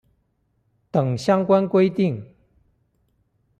[0.89, 2.33] 等相關規定